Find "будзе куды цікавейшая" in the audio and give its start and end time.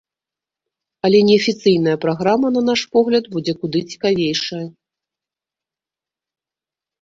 3.35-4.63